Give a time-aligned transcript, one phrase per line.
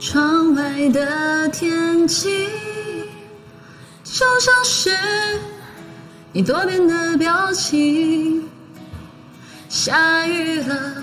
[0.00, 2.48] 窗外的天气，
[4.04, 4.96] 就像是
[6.32, 8.48] 你多变的表情。
[9.68, 11.02] 下雨了，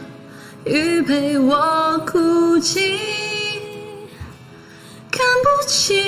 [0.63, 2.97] 雨陪我哭泣，
[5.11, 6.01] 看不清，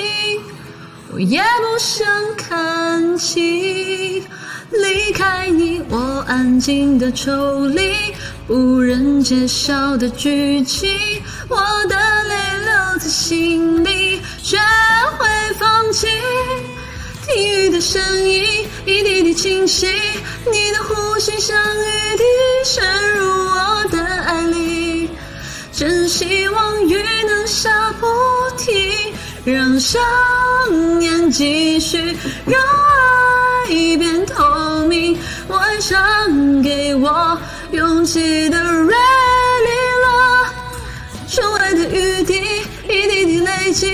[1.12, 4.24] 我也不想看清。
[4.70, 7.92] 离开你，我安静的抽离，
[8.48, 10.90] 无人揭晓的剧情，
[11.48, 11.56] 我
[11.88, 12.34] 的泪
[12.98, 14.58] 在心里，学
[15.18, 16.08] 会放弃。
[17.24, 19.86] 听雨的声音，一滴滴清晰，
[20.50, 22.24] 你的呼吸像雨滴
[22.64, 25.10] 渗入我的爱里，
[25.72, 28.06] 真希望雨能下不
[28.56, 28.92] 停，
[29.44, 30.00] 让想
[30.98, 31.98] 念继续，
[32.46, 32.60] 让
[33.68, 35.16] 爱变透明。
[35.46, 37.38] 我爱上给我
[37.70, 39.70] 勇气的锐利
[40.02, 40.52] 了，
[41.28, 42.57] 窗外的雨滴
[43.68, 43.92] 累积，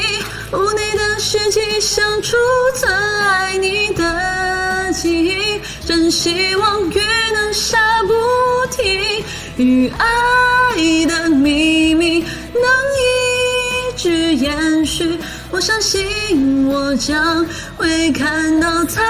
[0.52, 2.36] 无你的世纪像储
[2.76, 5.60] 存爱你的记忆。
[5.84, 7.00] 真希望雨
[7.32, 8.12] 能下不
[8.70, 9.24] 停，
[9.56, 10.06] 与爱
[11.06, 12.62] 的秘密能
[13.00, 15.18] 一直延续。
[15.50, 17.44] 我相信我将
[17.76, 19.02] 会看到彩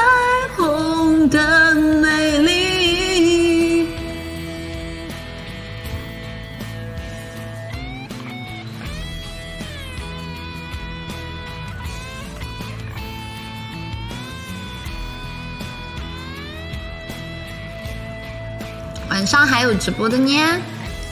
[19.15, 20.61] 晚上还有直播的呢，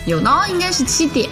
[0.07, 1.31] 有呢，应该是七点。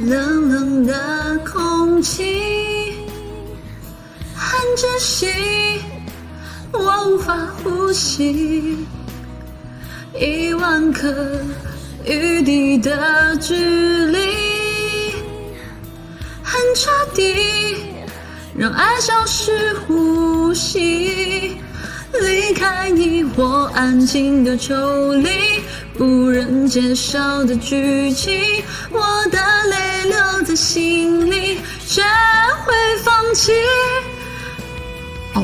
[0.00, 2.96] 冷冷的空气，
[4.34, 5.28] 很窒息，
[6.72, 8.84] 我无法呼吸。
[10.18, 11.40] 一万颗
[12.04, 14.18] 雨滴的距离，
[16.42, 17.76] 很彻底，
[18.52, 21.51] 让爱消失呼吸。
[22.52, 25.30] 离开你，我安静的抽离，
[25.98, 29.38] 无人揭晓的剧情，我的
[29.70, 32.02] 泪留在心里，学
[32.66, 33.52] 会放弃。
[35.32, 35.42] 哦，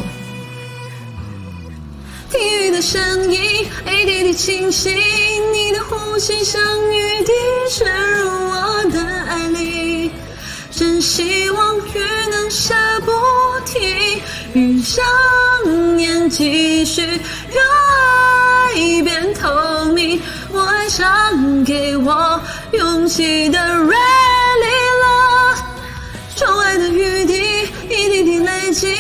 [2.31, 6.61] 听雨的声音，一滴滴清晰，你的呼吸像
[6.93, 7.33] 雨滴
[7.71, 7.87] 渗
[8.19, 10.11] 入我的爱里。
[10.71, 13.11] 真希望雨能下不
[13.65, 14.21] 停，
[14.53, 15.28] 与想念
[16.29, 17.65] 继续，让
[18.73, 20.21] 爱变透明。
[20.53, 22.41] 我爱上给我
[22.73, 24.67] 勇气的锐利
[25.03, 25.57] 了，
[26.37, 28.95] 窗外的雨滴一滴滴累积，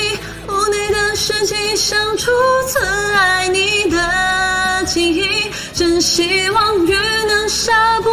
[0.48, 2.30] 屋内的湿气像初
[2.66, 2.78] 次
[3.14, 5.28] 爱你的记忆。
[5.74, 6.96] 真希望雨
[7.28, 8.10] 能下不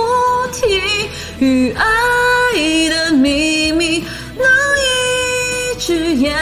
[0.51, 0.79] 停，
[1.39, 1.83] 与爱
[2.89, 4.03] 的秘密
[4.37, 4.45] 能
[4.77, 6.37] 一直延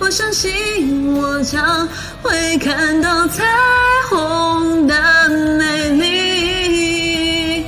[0.00, 1.88] 我相信我将
[2.22, 3.44] 会看到彩
[4.08, 7.64] 虹的美丽。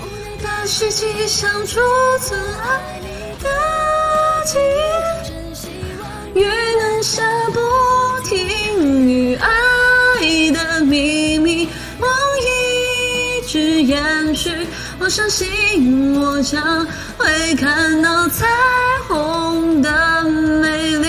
[0.00, 1.80] 无你的世纪像储
[2.20, 3.08] 存爱你
[3.42, 3.48] 的
[4.44, 4.58] 记
[6.38, 6.44] 忆，
[15.08, 16.86] 相信我将
[17.16, 18.46] 会看到彩
[19.08, 20.24] 虹的
[20.60, 21.07] 美丽。